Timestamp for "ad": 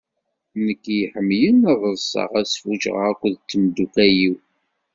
1.71-1.77, 2.39-2.45